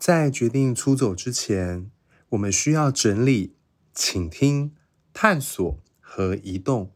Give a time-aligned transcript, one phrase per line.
[0.00, 1.90] 在决定出走之前，
[2.30, 3.52] 我们需要整理、
[3.92, 4.72] 倾听、
[5.12, 6.90] 探索和移动。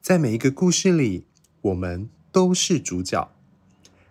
[0.00, 1.26] 在每一个故事里，
[1.60, 3.30] 我们都是主角。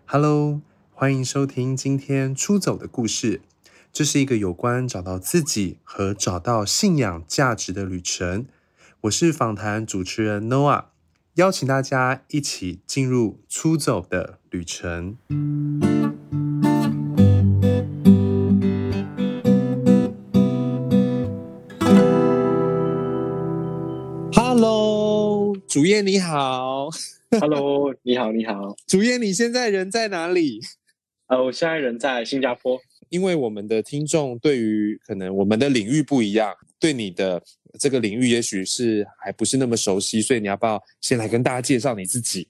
[0.05, 0.61] Hello，
[0.91, 3.41] 欢迎收听今天出走的故事。
[3.91, 8.45] 这是一个有关找到自己和找到信仰价值的旅程。
[9.01, 10.85] 我是访谈主持人 Noah，
[11.33, 15.17] 邀请大家一起进入出走的旅程。
[25.71, 26.89] 主页你好。
[27.39, 28.75] Hello，你好，你好。
[28.87, 30.59] 主页，你现在人在哪里？
[31.27, 32.77] 呃，我现在人在新加坡。
[33.07, 37.41] 因为我们的听众对于可能我们的领域不一样，对你的
[37.79, 42.49] 这个领域也许是还不是那么熟悉，所以你要不要先来跟大家介绍你自己？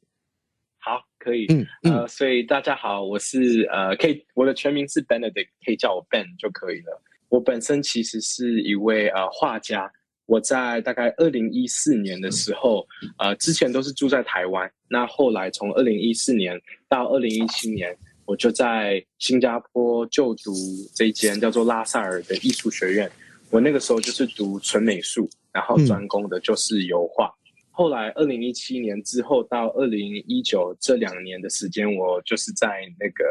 [0.79, 1.45] 好，可以。
[1.51, 6.99] 嗯，嗯呃，所以大家好，我是呃，可以，我的全名是 Benedict，可以叫我 Ben 就可以了。
[7.29, 9.91] 我本身其实是一位呃画家，
[10.31, 12.87] 我在大概二零一四年的时候，
[13.17, 17.93] 呃，之前都是住在台湾，那后来从二零一四年到二零一七年。
[18.23, 20.53] 我就在新加坡就读
[20.95, 23.11] 这一间叫做拉萨尔的艺术学院。
[23.49, 27.29] 我那个时候就是读纯美术，然后专攻的就是油画。
[27.71, 33.25] 后来二零一七年之后到二零一九这两年的时间，我就是在那个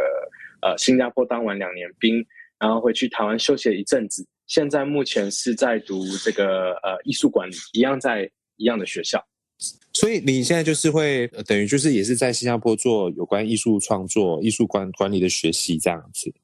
[0.61, 2.23] 呃新加坡当完两年兵，
[2.59, 4.27] 然后回去台湾休息了一阵子。
[4.51, 9.25] 现在目前是在读这个呃艺术管理，一样在一样的学校。
[9.93, 16.35] 所以你现在就是会等于就是也是在新加坡做有关艺术创作、艺术管管理的学习这样子。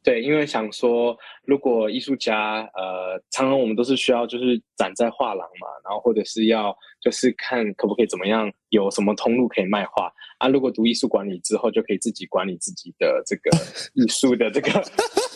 [0.00, 10.46] 对，因为想说，如果艺术家呃，常常我们都是需要就是展在画廊嘛，然后或者是要就是看可不可以怎么样，有什么通路可以卖画啊。
[10.46, 13.50] 如果读艺术管理之后，就可以自己管理自己的这个
[13.94, 14.70] 艺术的这个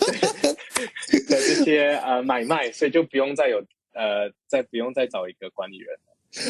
[0.07, 0.54] 对
[1.29, 3.59] 的这些呃买卖，所以就不用再有
[3.95, 5.89] 呃，再不用再找一个管理人。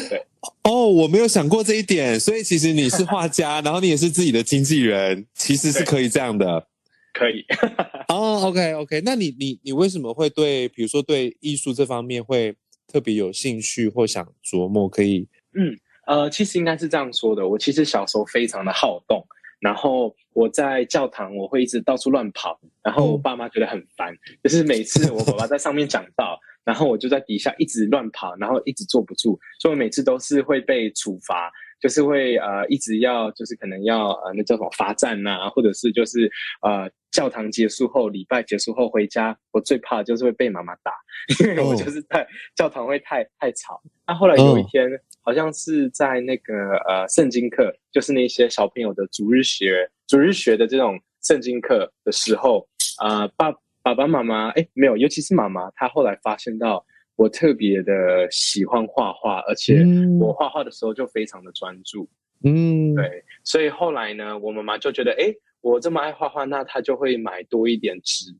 [0.09, 0.19] 对
[0.63, 6.67] 哦，我没有想过这一点，所以其实你是画家，然后你也是自己的经纪人，其实是可以这样的，
[7.13, 7.45] 可以。
[8.09, 12.55] 哦，OK OK，那你你你为什么会对，比如说对艺术这方面会
[12.87, 14.89] 特别有兴趣或想琢磨？
[14.89, 19.23] 可以，嗯呃，其实应该是这样说的，我其实小时候非常的好动，
[19.65, 26.39] 然后我在教堂我会一直到处乱跑，然后我爸妈觉得很烦，嗯、就是每次我爸爸在上面讲道。
[26.65, 36.27] 然后我就在底下一直乱跑，然后一直坐不住，所以我每次都是会被处罚，就是会呃一直要就是可能要呃那叫什么罚站呐、啊，或者是就是
[36.63, 40.91] 呃教堂结束后礼拜结束后回家，我最怕的就是会被妈妈打，
[41.39, 43.79] 因为我就是在教堂会太太吵。
[44.07, 52.65] 那、啊、后来有一天、哦、好像是在那个呃圣经课，就是那些小朋友的主日学主日学的这种圣经课的时候，
[53.03, 53.53] 呃爸。
[53.85, 56.83] 爸爸妈妈，哎，没有，尤其是妈妈，她后来发现到
[57.15, 59.85] 我特别的喜欢画画，而且
[60.19, 62.09] 我画画的时候就非常的专注，
[62.43, 65.31] 嗯，对，所以后来呢，我妈妈就觉得，哎，
[65.61, 68.35] 我这么爱画画，那她就会买多一点纸。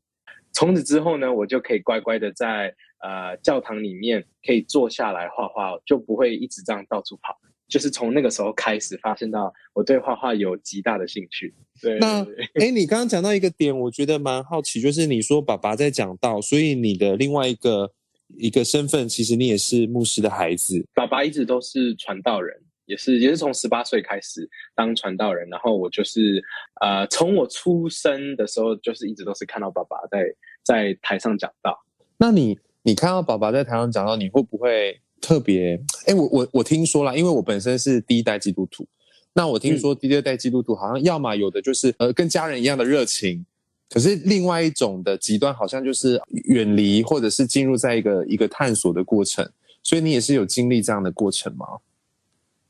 [0.50, 7.36] 从此之后呢，我就可以乖乖的在呃教堂里面可以坐下来画画，就不会一直这样到处跑。
[7.68, 11.52] 就是从那个时候开始，发现到我对画画有极大的兴趣。
[11.82, 12.24] 对，那
[12.60, 17.90] 哎，你刚刚讲到一个点，我觉得蛮好奇，就是你说爸爸在讲道，所以你的另外一个
[18.38, 20.86] 一个身份，其实你也是牧师的孩子。
[20.94, 26.40] 爸爸一直都是传道人，也是也是从十八岁开始当传道人，然后我就是
[26.80, 30.24] 呃，从我出生的时候，就是一直都是看到爸爸在
[30.62, 31.76] 在台上讲道。
[32.16, 34.98] 那你你看到爸爸在台上讲到，你会不会？
[35.18, 38.86] 特别哎，我我我听说了，因为我本身是第一代基督徒，
[39.32, 43.44] 那我听说第二代基督徒好像要么有的就是呃跟家人一样的热情，
[43.90, 49.50] 可是另外一种的极端好像就是远离或者是进入在一个一个探索的过程，
[49.82, 51.66] 所以你也是有经历这样的过程吗？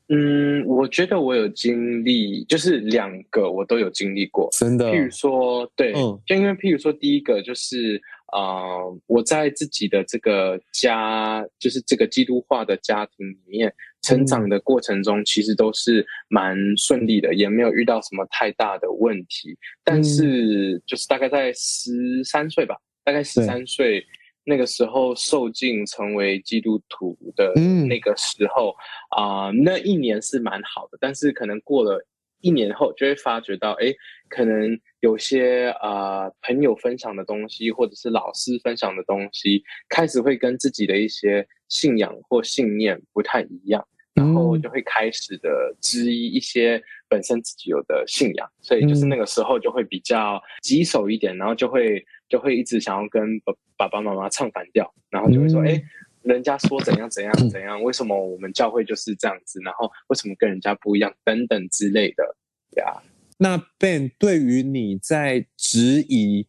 [0.07, 4.89] 嗯，我觉得我有经历，就是两个我都有经历过，真的。
[4.89, 8.01] 譬如说，对，嗯，就因为譬如说第一个就是。
[8.27, 19.57] 啊、呃，我在自己的这个家，就是这个基督化的家庭里面成长的过程中，其实都是蛮顺利的，也没有遇到什么太大的问题。
[19.83, 24.05] 但是，就是大概在十三岁吧，大概十三岁
[24.43, 27.53] 那个时候受尽成为基督徒的
[27.87, 28.75] 那个时候
[29.09, 30.97] 啊、呃，那一年是蛮好的。
[30.99, 32.05] 但是可能过了
[32.41, 33.93] 一年后，就会发觉到，哎，
[34.27, 34.77] 可能。
[35.01, 53.39] 有些啊、呃、朋友分享的东西，或者是老师分享的东西，开始会跟自己的一些信仰或信念不太一样，然后就会开始的质疑一些本身自己有的信仰，所以就是那个时候就会比较棘手一点，然后就会就会一直想要跟
[53.77, 55.83] 爸爸妈妈唱反调，然后就会说，哎、嗯。
[56.23, 59.61] 人家说怎样怎样 怎样，为什么我们教会就是这样子？
[59.63, 61.13] 然后为什么跟人家不一样？
[61.23, 62.35] 等等之类的，
[62.71, 63.01] 对啊。
[63.37, 66.47] 那 Ben 对于你在质疑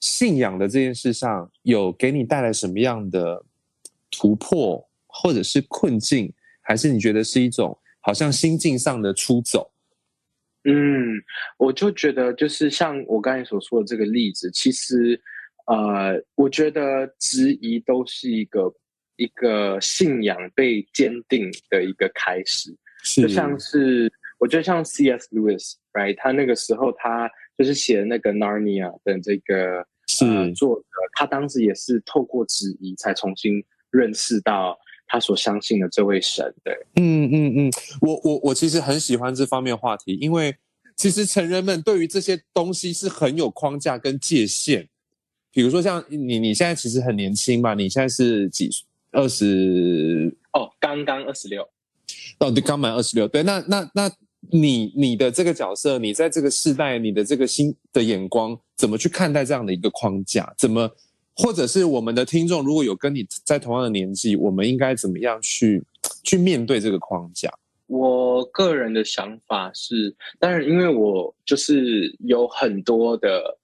[0.00, 3.44] 信仰的这件事上，有给你带来什么样的
[4.10, 6.32] 突破，或者是困境，
[6.62, 9.70] 还是你觉得是一种好像心境上的出走？
[10.64, 11.22] 嗯，
[11.58, 15.20] 我就觉得就是像我刚才所说的这个例子，其实
[15.66, 18.74] 呃，我觉得质疑都是一个。
[19.18, 22.70] 一个信仰被坚定的一个开始，
[23.02, 25.28] 是就像是我觉得像 C.S.
[25.32, 26.16] Lewis，right？
[26.18, 30.84] 他那个时候他就是写那个 Narnia 的这个是、呃、作者，
[31.14, 36.54] 他当时也是透过质疑才重新认识到他所相信的这位神。
[36.62, 40.54] 对，嗯嗯嗯，我我我其实很喜欢这方面话题，因为
[40.94, 44.88] 其实成人们对于这些东西是很有框架跟界限。
[45.50, 48.86] 比如说像你，你现在其实很年轻嘛，你现在是几岁？
[49.12, 51.66] 二十哦，刚刚二十六，
[52.40, 53.26] 哦，对，刚满二十六。
[53.26, 54.10] 对，那那那
[54.50, 60.52] 你你的这个角色，你在这个世代，你的这个新的眼光，怎么去看待这样的一个框架？
[60.58, 60.90] 怎么，
[61.34, 65.82] 或者是我们的听众如果有跟你在同样的年纪，我们应该怎么样去
[66.22, 67.52] 去面对这个框架？
[67.86, 73.58] 我个人的想法是，当然，因为我就是有很多的。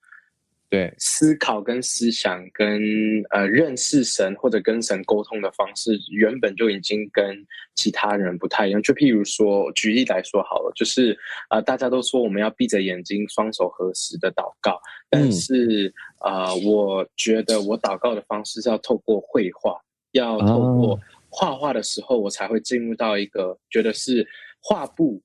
[0.73, 2.81] 对，思考跟思想跟
[3.29, 8.83] 呃认识神或者跟神沟通的方式，原本就已经跟其他人不太一样。
[8.83, 11.13] 就譬如说，举例来说好了，就是
[11.51, 14.81] 啊、呃，大家都说我们要闭着眼睛，双手合十的祷告，
[15.11, 19.79] 但是啊、嗯呃，我觉得我祷告的方式是要透过绘画，
[20.13, 20.99] 要透过
[21.29, 24.27] 画画的时候，我才会进入到一个觉得是
[24.63, 25.21] 画布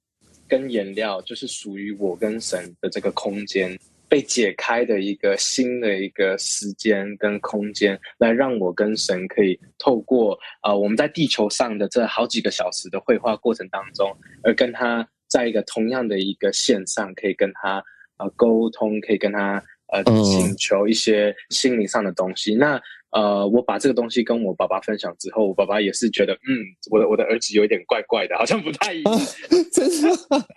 [0.45, 3.79] 跟颜料就是属于我跟神的这个空间。
[4.09, 17.83] 被解开的一个新的一个时间跟空间，来让我跟神可以透过呃我们在地球上的这好几个小时的绘画过程当中，而跟他在一个同样的一个线上，可以跟他
[18.17, 19.61] 呃沟通，可以跟他
[19.91, 22.55] 呃请求一些心灵上的东西。
[22.55, 22.81] 那
[23.11, 29.13] 呃我把这个东西跟我爸爸分享之后，我爸爸也是觉得嗯，我的我的儿子有一点怪怪的，好像不太一样。
[29.71, 30.07] 真是？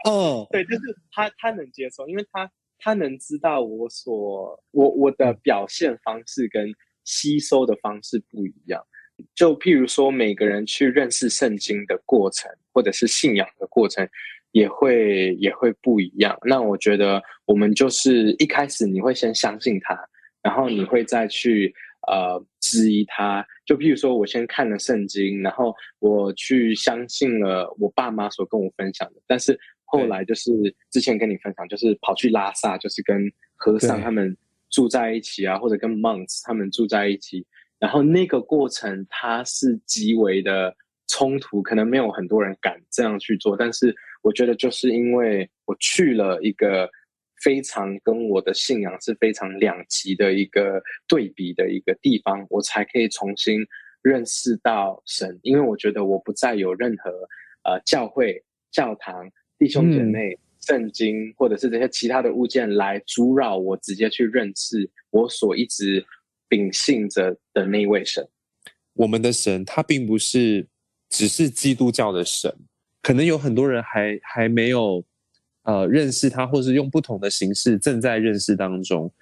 [0.08, 2.48] 哦，对，就是他他能接受，因为他。
[2.80, 6.72] 他能知道我所我我的表现方式跟
[7.04, 8.82] 吸收的方式不一样，
[9.34, 14.08] 就譬如说每个人去认识圣经的过程，或者是信仰的过程，
[14.52, 16.38] 也会也会不一样。
[16.42, 19.98] 那我觉得我们就是一开始你会先相信他，
[20.42, 21.74] 然后你会再去
[22.06, 23.44] 呃质疑他。
[23.66, 29.58] 就譬如说我先看了圣经，然后我去相信了我爸妈所跟我分享的，但是。
[29.90, 30.52] 后来就是
[30.88, 33.20] 之前跟你分享，就是跑去拉萨，就是跟
[33.56, 34.36] 和尚他们
[34.70, 37.44] 住在一起啊，或者跟 monks 他们住在一起。
[37.80, 40.72] 然后那个过程它是极为的
[41.08, 43.56] 冲突，可能没有很多人敢这样去做。
[43.56, 43.92] 但是
[44.22, 46.88] 我觉得就是因为我去了一个
[47.42, 53.58] 非常跟我的信仰是非常两极的一个对比的一个地方，我才可以重新
[54.02, 55.36] 认识到神。
[55.42, 57.10] 因为我觉得我不再有任何
[57.64, 59.28] 呃教会教堂。
[59.60, 66.02] 弟兄姐妹，圣经或者是这些其他的物件来阻扰我直接去认识我所一直
[66.48, 68.26] 秉信着的那位神。
[68.94, 70.66] 我们的神他并不是
[71.10, 72.50] 只是基督教的神，
[73.02, 75.04] 可能有很多人还还没有
[75.64, 79.12] 呃认识他，或是用不同的形式正在认识当中。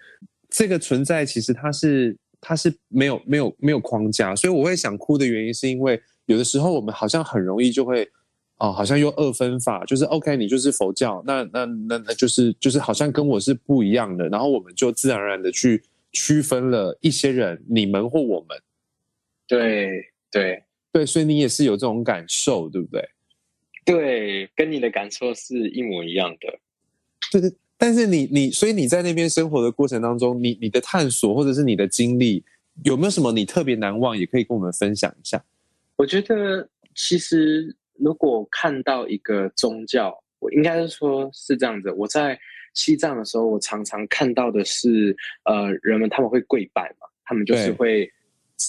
[0.48, 8.08] 这个存在其实它是它是没有没有没有框架，所以我会想哭的原因是因为有的时候我们好像很容易就会。
[8.58, 18.58] 哦，好像用二分法，就是 OK，你就是佛教，那那那那就是就是好像跟我是不一样的，然后我们就自然而然的去区分了一些人，你们或我们。
[19.46, 20.60] 对对
[20.90, 23.08] 对，所以你也是有这种感受，对不对？
[23.84, 26.58] 对，跟你的感受是一模一样的。
[27.30, 32.42] 对对，但是你你，所以你在那边生活的过程当中，你你的探索或者是你的经历，
[32.82, 35.44] 有没有什么你特别难忘，也可以跟我们分享一下？
[35.94, 37.76] 我觉得其实。
[37.98, 41.90] 如果看到一个宗教，我应该是说是这样子。
[41.92, 42.38] 我在
[42.74, 48.08] 西藏的时候，我常常看到的是，呃，人们他们会跪拜嘛，他们就是会，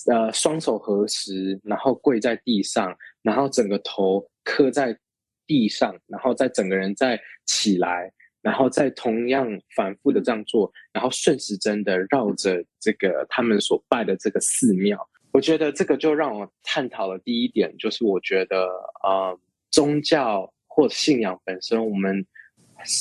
[0.07, 4.98] 呃，双手合十，然后跪在地上，然后整个头磕在
[5.45, 15.07] 地上，然后再整个人再起来，然后再同样反复的这样做，然后顺时针的绕着这个他们所拜的这个寺庙。
[15.39, 18.67] 我觉得这个就让我探讨了第一点，就是我觉得，
[19.01, 19.39] 呃，
[19.72, 22.25] 宗教或信仰本身，我们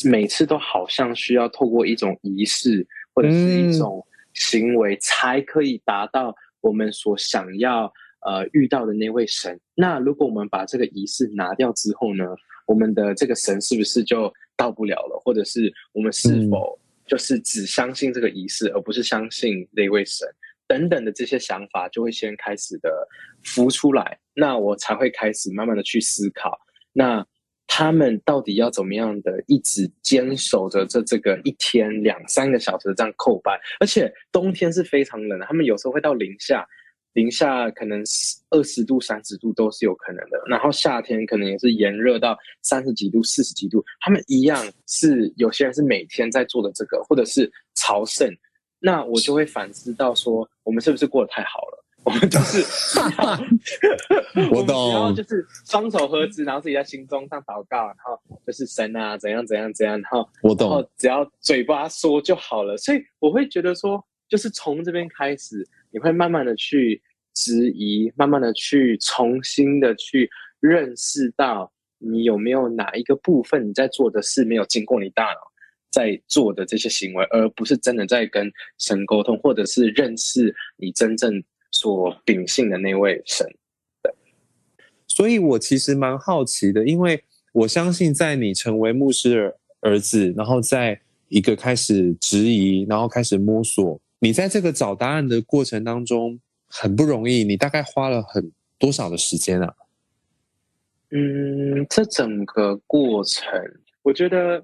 [0.04, 9.58] 每次都好像需要透过一种仪式或者是一种行为，才可以达到我们所想要呃遇到的那位神。
[9.74, 12.24] 那如果我们把这个仪式拿掉之后呢，
[12.68, 15.20] 我们的这个神是不是就到不了了？
[15.24, 20.24] 或者是我们是否就是只相信这个仪式，而不是相信那位神？
[20.68, 23.08] 等等的这些想法就会先开始的
[23.42, 26.56] 浮出来，那我才会开始慢慢的去思考，
[26.92, 27.26] 那
[27.66, 36.66] 他们到底要怎么样的一直坚守着这这个一天两三个小时这样叩拜，而且冬天是非常冷的，他们有时候会到零下，
[37.14, 38.02] 零下可能
[38.50, 48.30] 二十度、三十度都是有可能的，然后夏天可能也是炎热到三十几度、四十几度，他们一样是有些人是每天在做的这个，或者是朝圣。
[48.80, 51.84] 那我就会反思到说，我们是不是过得太好了？
[52.04, 52.64] 我们就是，
[54.50, 62.78] 我懂，然后就是双手合十，然后自己在心中上祷告，然后就是神啊，怎样怎样怎样，然后我懂，然后只要嘴巴说就好了。
[62.78, 67.02] 所以我会觉得说，就是从这边开始，你会慢慢的去
[67.34, 70.30] 质疑，慢慢的去重新的去
[70.60, 75.40] 认识到，你有没有哪一个部分你在做的事没有经过你大脑。
[75.90, 83.46] 在做的这些行为，而不是真的在跟神沟通，或者是认识你真正所秉性的那位神。
[84.02, 84.12] 对，
[85.06, 97.44] 所以我其实蛮好奇的，因为我相信，在你成为牧师的儿子，然后在一个开始质疑，然后开始摸索，你在这个找答案的过程当中很不容易。
[97.44, 99.74] 你大概花了很多少的时间啊？
[101.10, 103.48] 嗯，这整个过程，
[104.02, 104.62] 我觉得。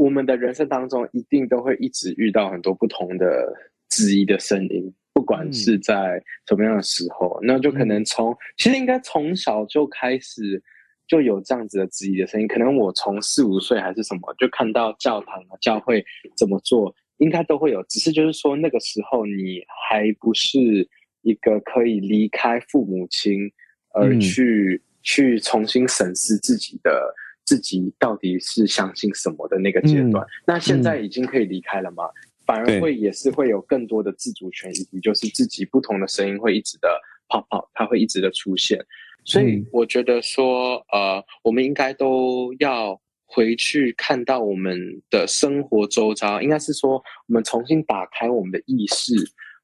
[0.00, 3.52] 我们的人生当中，一定都会一直遇到很多不同的
[3.90, 10.62] 质疑的声音，不管是在什么样的时候，那就可能从其实应该从小就开始
[11.06, 12.48] 就有这样子的质疑的声音。
[12.48, 16.02] 可能我从四五岁还是什么，就看到教堂啊、教会
[16.34, 17.82] 怎么做，应该都会有。
[17.82, 20.58] 只是就是说，那个时候你还不是
[21.20, 23.52] 一个可以离开父母亲
[23.92, 27.14] 而去、去重新审视自己的。
[27.44, 32.04] 自己到底是相信什么的那个阶段，嗯、那现在已经可以离开了吗？
[32.04, 32.14] 嗯、
[32.46, 36.88] 反而会也是会有更多的自主权，以及就是自己不同的声音会一直的
[37.28, 38.78] 泡泡，它会一直的出现。
[39.24, 49.14] 所以我觉得说，呃，我们应该都要回去看到我们的生活周遭，应该是说，我们重新打开我们的意识，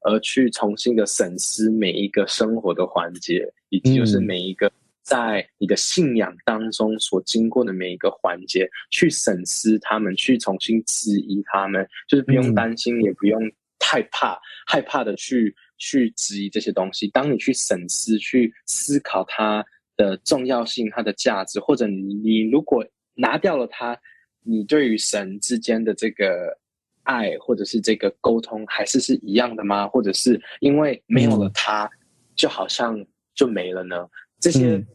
[0.03, 4.71] 而去重新的审视每一个生活的环节，以及就是每一个。
[5.07, 13.41] 在你的信仰当中所经过的每一个环节，去审视他们，去重新质疑他们，就是不用担心，也不用
[13.79, 14.37] 害怕，
[14.67, 17.07] 害怕的去去质疑这些东西。
[17.07, 19.65] 当你去审视、去思考它
[19.97, 22.85] 的重要性、它的价值，或者你你如果
[23.15, 23.97] 拿掉了它，
[24.43, 26.59] 你对于神之间的这个
[27.05, 29.87] 爱，或者是这个沟通，还是是一样的吗？
[29.87, 31.89] 或者是因为没有了它，
[32.35, 34.05] 就好像就没了呢？
[34.51, 34.87] 这些。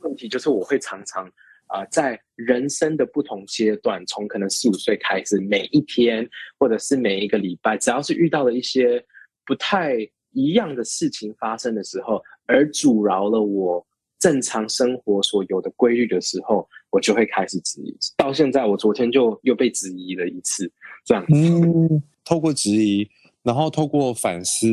[0.00, 1.26] 问题就是我会常常
[1.66, 9.04] 啊、呃，在人生的不同阶段，从可能四五岁开始，每一天或者是每一个礼拜，只要是遇到了一些
[9.44, 9.96] 不太
[10.30, 13.84] 一样的事情发生的时候，而阻挠了我
[14.20, 17.94] 正常生活所有的规律的时候，我就会开始质疑。
[18.16, 20.70] 到现在，我昨天就又被质疑了一次，
[21.04, 21.32] 这样子。
[21.34, 23.10] 嗯，透过质疑，
[23.42, 24.68] 然后透过反思，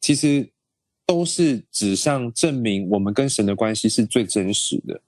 [0.00, 0.50] 其实。
[1.08, 5.00] 都是指向证明我们跟神的关系是最真实的。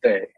[0.00, 0.30] 对，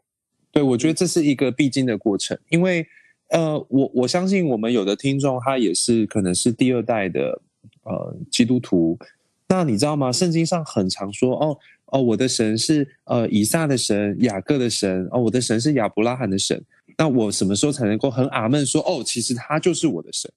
[0.50, 2.84] 对，我觉得这是一个必经的过程，因为
[3.30, 7.40] 呃，我我相信我们有的听众他也是可能是第二代的
[7.84, 8.98] 呃基督徒。
[9.46, 10.10] 那你知道吗？
[10.10, 16.60] 圣经上很常说哦哦，我的神是呃以撒的神、雅各的神哦，我的神是亚伯拉罕的神。
[16.98, 20.28] 那我什么时候才能够很阿门说哦，其实他就是我的神？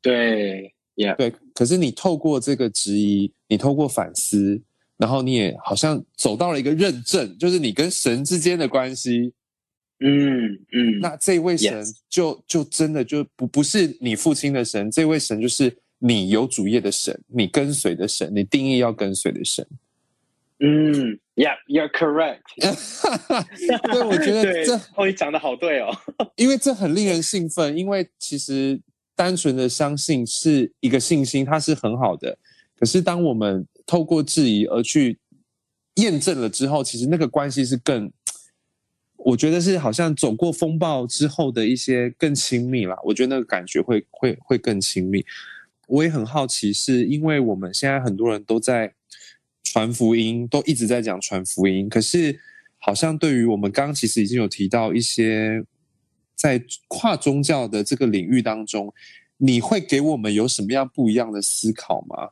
[0.00, 0.74] 对。
[0.94, 1.16] Yeah.
[1.16, 4.60] 对，可是你透过这个质疑，你透过反思，
[4.98, 9.32] 然后你也好像走到了一个认证，就是你跟神之间的关系。
[10.00, 12.40] 嗯嗯，那这位神就 Yes.
[12.46, 19.66] 就真的就不不是你父亲的神，这位神就是你有主业的神，你跟随的神，你定义要跟随的神。
[20.58, 22.42] 嗯，Yeah，you're correct。
[23.90, 25.90] 对，我觉得这哦，你讲的好对哦，
[26.36, 28.78] 因为这很令人兴奋，因为其实。
[29.22, 32.36] 单纯的相信是一个信心，它是很好的。
[32.76, 35.16] 可是当我们透过质疑而去
[35.94, 38.10] 验证了之后，其实那个关系是更，
[39.18, 42.96] 我觉得是好像走过风暴之后的一些更亲密啦。
[43.04, 45.24] 我觉得那个感觉会会会更亲密。
[45.86, 48.92] 我也很好奇，是因为我们现在很多人都在
[49.62, 52.36] 传福音，都一直在讲传福音，可是
[52.78, 55.64] 好像对于我们刚刚其实已经有提到一些，
[56.42, 58.92] 在跨宗教的这个领域当中，
[59.36, 62.30] 你会给我们有什么样不一样的思考吗？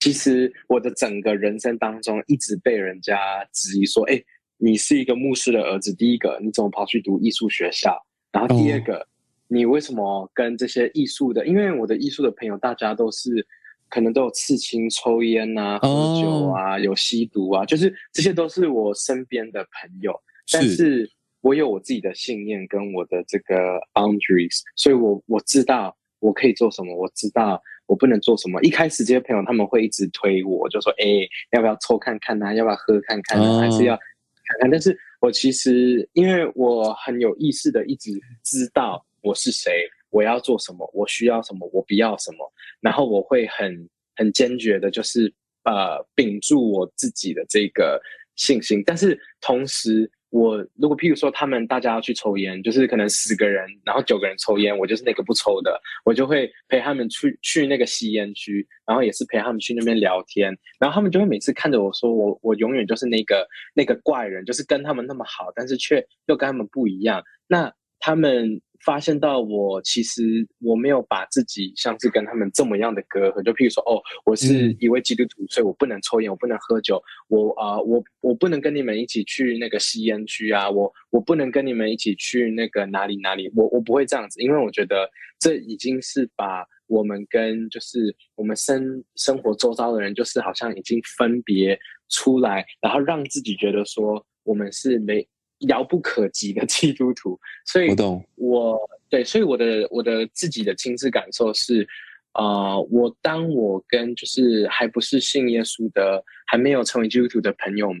[0.00, 3.16] 其实我的整个人生当中，一直被人家
[3.52, 4.20] 质疑说：“哎，
[4.56, 7.96] 你是一个牧师的儿子，第一个你怎么跑去读艺术学校？
[8.32, 9.06] 然后第二个，哦、
[9.46, 11.46] 你为什么跟这些艺术的？
[11.46, 13.46] 因为我的艺术的朋友，大家都是。”
[13.92, 15.86] 可能都有刺青、抽烟啊、喝
[16.18, 16.82] 酒啊、oh.
[16.82, 20.18] 有吸毒啊，就是这些都是我身边的朋友。
[20.46, 20.56] 是。
[20.56, 21.10] 但是
[21.42, 28.60] 我有我自己的信念跟我的这个 boundaries，所以我我知道我可以做什么，我知道我不能做什么。
[28.62, 32.54] 一开始这些朋友他们会一直推我，就说：“哎、欸，要不要抽看看啊？
[32.54, 33.60] 要不要喝看看啊？Oh.
[33.60, 38.10] 还是要看看？”但是我其实因为我很有意识的一直
[38.42, 39.86] 知道我是谁。
[40.10, 40.88] 我要做什么？
[40.92, 41.68] 我需要什么？
[41.72, 42.52] 我不要什么？
[42.80, 45.32] 然后我会很很坚决的，就是
[45.64, 47.98] 呃屏住我自己的这个
[48.36, 48.82] 信心。
[48.84, 67.22] 但是同时，我如果譬如说他们大家要去抽烟，就是可能十个人，然后九个人抽烟，我就是那个不抽的，我就会陪他们去去那个吸烟区，然后也是陪他们去那边聊天，然后他们就会每次看着我说，我我永远就是那个那个怪人，就是跟他们那么好，但是却又跟他们不一样。
[67.46, 68.60] 那他们。
[68.84, 85.08] 发现到我其实我没有把自己像是跟他们这么样的隔阂，就譬如说，哦，我是一位基督徒，所以我不能抽烟，我不能喝酒，我啊、呃，我我不能跟你们一起去那个吸烟区啊，我我不能跟你们一起去那个哪里哪里，我我不会这样子，因为我觉得
[85.38, 95.26] 这已经是把我们跟就是我们生生活周遭的人，就是好像已经分别出来，然后让自己觉得说我们是没。
[95.68, 98.24] 遥不可及的基督徒，所以我懂。
[98.36, 98.78] 我
[99.08, 101.86] 对，所以我的我的自己的亲自感受是，
[102.32, 108.00] 啊、呃，我当我跟就是还不是信耶稣的，还没有成为基督徒的朋友们，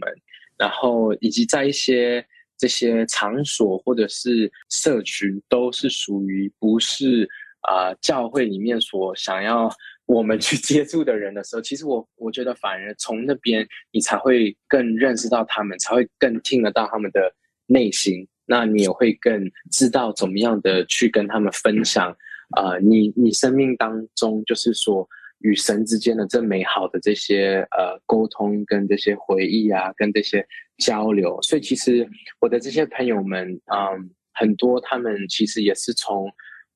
[0.56, 2.26] 然后以及在一些
[2.56, 7.28] 这些场所或者是社群，都是属于不是
[7.60, 9.70] 啊、呃、教会里面所想要
[10.06, 17.34] 我们去接触的人的时候，其实我我觉得反而从那边你才会更认识到他们，才会更听得到他们的。
[17.72, 22.14] 内心，那你也会更知道怎么样的去跟他们分享，
[22.54, 25.08] 呃，你你生命当中就是说
[25.38, 31.40] 与神之间的这美好的这些呃沟通跟这些回忆啊，跟这些交流。
[31.40, 32.06] 所以其实
[32.40, 36.30] 我的这些朋友们，嗯、很多他们其实也是从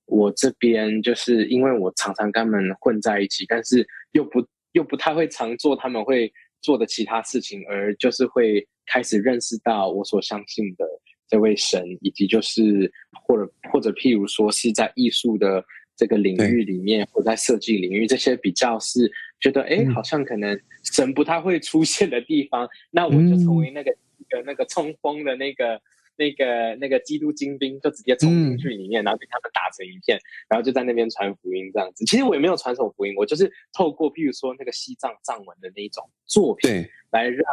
[0.06, 6.32] 我这边，就是因为我常常跟他们混在一起，但是又不又不太会常做他们会
[6.62, 8.66] 做的其他事情，而就是会。
[8.86, 10.86] 开始认识到我所相信的
[11.28, 12.90] 这位神，以及就是
[13.24, 15.64] 或者或者譬如说是在艺术的
[15.96, 25.80] 这个领域里面，或在设计领域这些比较是觉得哎，好像可能神不太会出现的地方，那我就成为那个一个那个冲锋的那个
[26.16, 30.16] 那个那个基督精兵，就直接冲进去里面，然后跟他们打成一片，
[30.48, 32.04] 然后就在那边传福音这样子。
[32.04, 37.44] 其实我也没有传什么福音，我就是透过譬如说那个西藏藏文的那一种作品来让。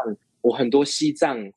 [0.43, 1.51] 我很多西藏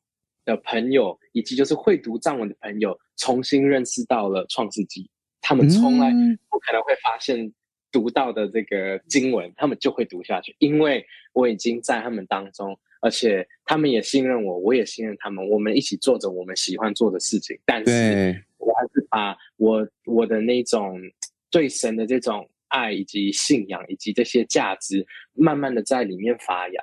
[0.45, 5.03] 的朋友，以及就是会读藏文的朋友，重新认识到了《创世纪》，
[5.41, 6.09] 他们从来
[6.49, 7.51] 不可能会发现
[7.91, 17.59] 读到的这个经文，他们就会读下去，因为我已经在他们当中，而且他们也信任我，我也信任他们，我们一起做着我们喜欢做的事情。
[17.65, 20.97] 但是，我还是把我我的那种
[21.51, 26.81] 对神的这种爱，以及信仰，以及这些价值，慢慢的在里面发芽。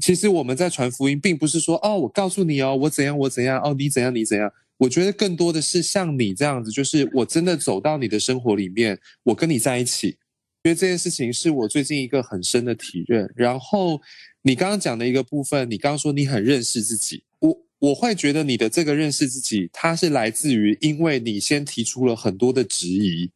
[0.00, 4.50] 其实我们在传福音，并不是说哦，我告诉你哦，我怎样我怎样哦，你怎样你怎样。
[4.78, 10.16] 我觉得更多的是像你这样子，就是我真的走到你的生活里面，我跟你在一起。
[10.62, 13.30] 因为这件事情是我最近一个很深的体认。
[13.36, 14.00] 然后
[14.40, 23.30] 你刚刚讲的一个部分，你刚刚说你很认识自己，我我会觉得你的这个认识自己，它是来自于因为你先提出了很多的质疑，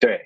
[0.00, 0.18] 对。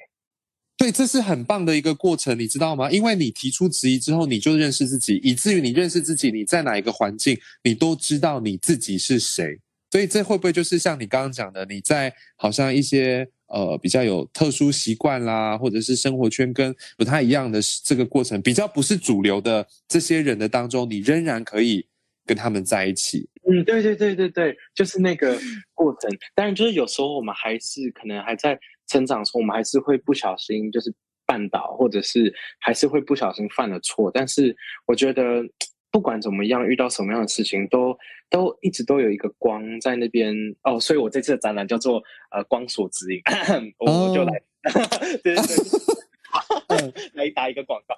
[0.86, 2.88] 对，这是很棒的一个过程，你知道吗？
[2.88, 9.58] 因为你提出质疑之后，你就认识自己，以至于你认识自己，你在哪一个环境，你都知道你自己是谁。
[9.90, 21.84] 所以这会不会就是像你刚刚讲的，你在好像一些呃比较有特殊习惯啦，或者是生活圈跟不太一样的这个过程，比较不是主流的这些人的当中，你仍然可以
[22.24, 23.28] 跟他们在一起？
[23.50, 25.36] 嗯，对对对对对，就是那个
[25.74, 26.08] 过程。
[26.36, 28.56] 当然，就是有时候我们还是可能还在。
[28.86, 30.92] 成长的时候，我们还是会不小心就是
[31.26, 34.10] 绊倒，或者是还是会不小心犯了错。
[34.12, 34.54] 但是
[34.86, 35.42] 我觉得
[35.90, 37.96] 不管怎么样，遇到什么样的事情，都
[38.28, 40.78] 都一直都有一个光在那边哦。
[40.78, 43.20] 所以我这次的展览叫做呃光所指引，
[43.78, 44.42] 我就来，
[45.22, 45.36] 对对
[46.68, 47.94] 对， 来打一个广告。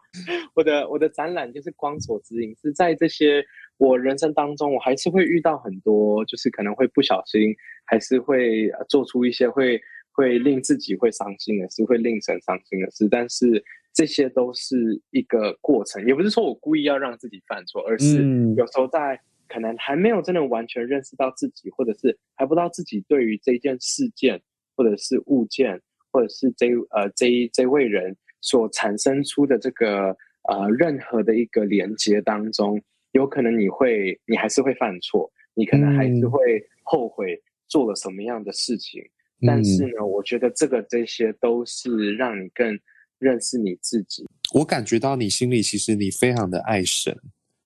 [0.55, 3.45] 我的我的展览就是光所指引，是在这些
[3.79, 9.81] 我人生当中，我还是会遇到很多，就是可能会不小心，还是会做出一些会
[10.19, 13.07] 会令自己会伤心的事，会令神伤心的事。
[13.09, 18.17] 但是这些都是一个过程，也不是说我故意要让自己犯错，而是
[18.57, 24.43] 有时候在可能还没有真的完全认识到自己，或者是还不知道自己对于这件事件，
[24.75, 30.17] 或者是物件，或者是这呃这一这位人所产生出的这个。
[30.49, 32.81] 呃，任何的一个连接当中，
[33.13, 39.03] 有可能你会，你还是会犯错，你可能还是会后悔做了什么样的事情。
[39.03, 39.11] 嗯、
[39.47, 42.79] 但是呢，我觉得这个这些都是让你更
[43.19, 44.27] 认识你自己。
[44.55, 47.17] 我感觉到你心里其实你非常的爱神，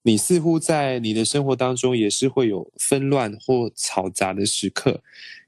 [0.03, 5.03] 你似乎在你的生活当中也是会有纷乱或嘈杂的时刻。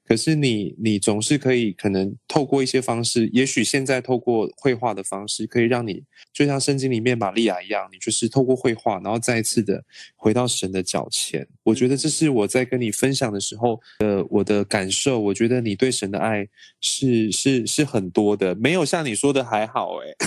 [0.06, 9.82] 可是你，你总是可以可能透过一些方式，也许现在透过绘画的方式，可以让你就像圣经里面玛利亚一样，你就是透过绘画，然后再一次的
[10.14, 11.46] 回到神的脚前。
[11.62, 15.18] 我觉得这是我在跟你分享的时候呃我的感受。
[15.18, 16.46] 我觉得你对神的爱
[16.80, 20.14] 是是是很多的，没有像你说的还好哎。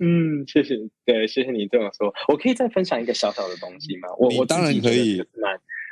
[0.00, 2.12] 嗯，谢谢，对，谢谢你这么说。
[2.28, 4.08] 我可以再分享一个小小的东西吗？
[4.18, 5.22] 我我当然可以。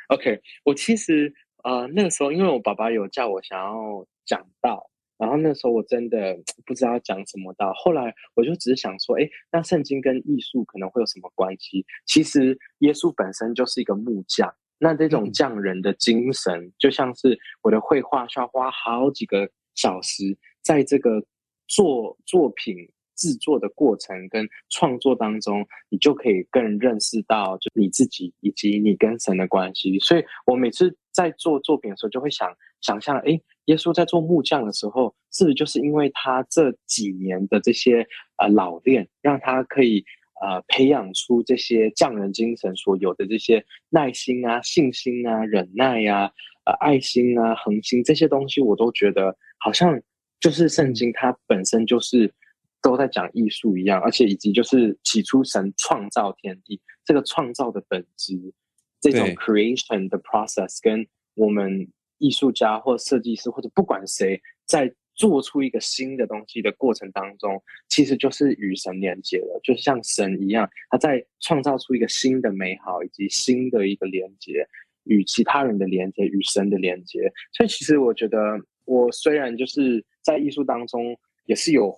[0.08, 1.32] OK，我其实
[1.64, 7.72] 呃那个时候，因为我爸爸有叫我想要讲道，然后那时候我真的不知道讲什么道。
[7.74, 11.84] 后来我就只是想说，哎，那圣经跟艺术可能会有什么关系？
[12.06, 21.24] 其实耶稣本身就是一个木匠，那这种匠人的精神，嗯、就像是我的绘画需要花好几个小时，在这个
[21.66, 22.76] 作作品。
[23.22, 29.96] 制作的过程跟创作当中，你就可以更认识到就你自己以及你跟神的关系。
[30.00, 38.04] 所以我每次在做作品的时候，就会想想象，哎，耶稣在做木匠的时候，是不是就是因为他这几年的这些
[38.38, 40.04] 呃老练，让他可以
[40.42, 46.24] 呃培养出这些匠人精神所有的这些耐心啊、信心啊、忍耐呀、
[46.64, 50.00] 啊、呃爱心啊、恒心这些东西，我都觉得好像
[50.40, 52.34] 就是圣经它本身就是。
[52.82, 58.52] 都在讲艺术一样，而且以及就是起初神创造天地这个创造的本质，
[59.00, 74.66] 这种 creation 的 process 跟我们艺术家或设计师或者不管谁在做出一个新的东西的过程当中，其实就是与神连接了，就是像神一样，他在创造出一个新的美好以及新的一个连接，
[75.04, 77.32] 与其他人的连接，与神的连接。
[77.52, 78.38] 所以其实我觉得，
[78.86, 81.16] 我虽然就是在艺术当中
[81.46, 81.94] 也是有。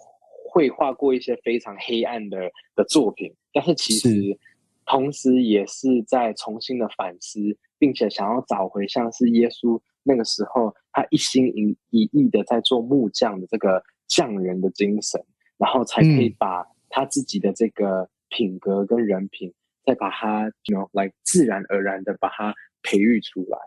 [0.54, 4.38] 会画过一些非常黑暗的的作品，但是其实
[4.86, 7.40] 同时也是在重新的反思，
[7.76, 15.20] 并且想要找回像是耶稣那个时候他一心一一意的在做木匠的这个匠人的精神，
[15.58, 19.54] 然后才可以把他自己的这个品格跟人品，嗯、
[19.86, 20.46] 再把它
[20.92, 23.58] like 自然而然的把它培育出来，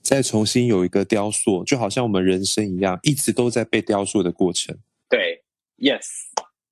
[0.00, 4.78] 再重新有一个雕塑，就好像我们人生一样，一直都在被雕塑的过程。
[5.08, 5.42] 对。
[5.78, 6.26] Yes，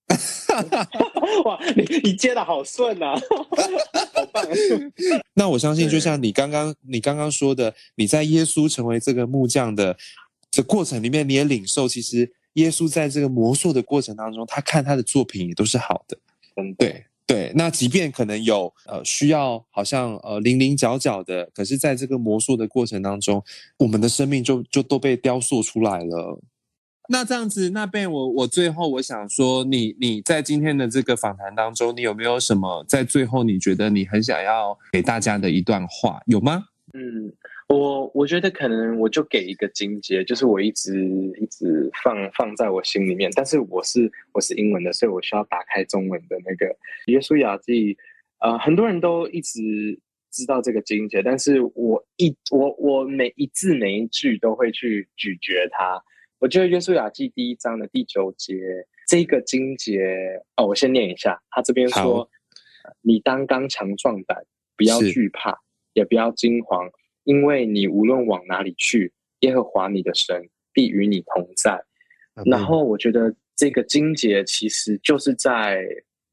[1.44, 3.14] 哇，你你接的好顺啊，
[4.12, 4.44] 好棒！
[5.34, 9.96] 那我相信，就像你刚刚你刚刚说的，你在耶稣成为这个木匠的
[10.50, 16.18] 这过程里面，你也领受，其实耶稣在这个魔术的过程当中，他看他的作品也都是好的。
[16.56, 17.52] 嗯，对对。
[17.54, 23.40] 那即便可能有呃需要，好像呃零零角角的，可是在这个魔术的过程当中，
[23.78, 26.40] 我们的生命就就都被雕塑出来了。
[27.08, 36.64] 那这样子，那 Ben，我我最后我想说你，你在今天的这个访谈当中，你有没有什么在最后你觉得你很想要给大家的一段话，有吗？
[36.94, 37.32] 嗯，
[37.68, 40.98] 我我觉得可能我就给一个经节，就是我一直
[41.40, 47.96] 一直放放在我心里面，但是我是我是英文的，所以我需要打开中文的那个耶稣雅记。
[48.40, 49.60] 呃，很多人都一直
[50.30, 56.02] 知道这个经节，但是我一我我每一字每一句都会去咀嚼它。
[56.46, 58.54] 我觉得《约书亚记》第一章的第九节
[59.08, 61.42] 这个经节哦，我先念一下。
[61.50, 62.30] 他这边说
[63.02, 64.44] ：“你当刚强壮胆，
[64.76, 65.58] 不要惧怕，
[65.92, 66.88] 也不要惊慌，
[67.24, 71.82] 因为你无论往哪里去，耶和华你的神必与你同在。
[72.36, 75.84] 嗯”然后我觉得这个经节其实就是在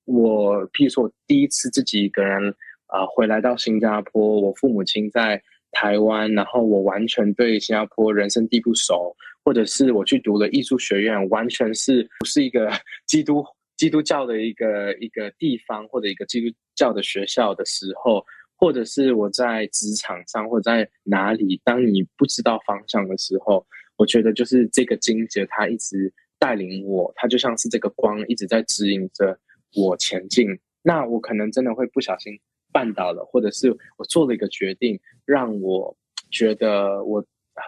[0.05, 2.51] 我，譬如说我第一次自己一个人
[2.85, 9.17] 啊、呃、回来到新加坡，我父母亲在台湾，然后我完全对新加坡人生地不熟。
[9.43, 12.71] 或者是我去读了艺术学院，完全是不是一个
[13.07, 13.43] 基督
[13.77, 18.25] 基督教的一个一个地方，或者一个基督教的学校的时候，
[18.55, 23.65] 或者是我在职场上或者在哪里，当你不知道方向的时候，
[23.97, 29.37] 我觉得就是这个经节，它一直带领我，它就像是这个光一直在指引着
[29.75, 30.47] 我前进。
[30.81, 32.37] 那我可能真的会不小心
[32.71, 35.95] 绊倒了，或者是我做了一个决定，让我
[36.29, 37.25] 觉得我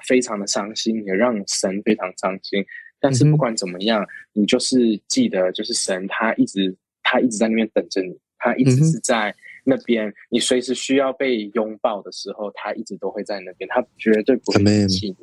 [0.08, 2.65] 非常的伤心，也让神非常伤心。
[3.00, 15.17] 但是不管怎么样，嗯、你就是记得，就是神他一直他一直在那边等着你，他一直是在那边，嗯、你随时需要被拥抱的时候，他一直都会在那边，他绝对不会离弃你。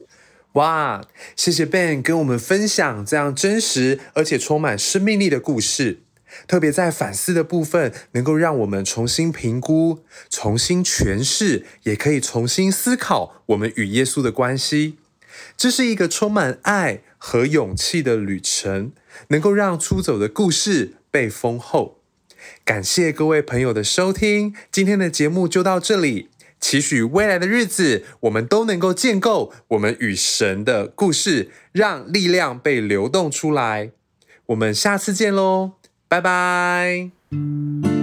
[0.52, 1.02] 哇，
[1.34, 6.02] 谢谢 Ben 跟我们分享这样真实而且充满生命力的故事，
[6.46, 14.96] 特别在反思的部分，能够让我们重新评估、重新诠释，也可以重新思考我们与耶稣的关系。
[15.56, 18.92] 这是一个充满爱和勇气的旅程，
[19.28, 21.98] 能够让出走的故事被丰厚。
[22.64, 26.28] 感谢各位朋友的收听，今天的节目就到这里。
[26.60, 33.90] 期许未来的日子，我们都能够建构我们与神的故事，让力量被流动出来。
[34.46, 35.72] 我们下次见喽，
[36.12, 38.01] 拜拜。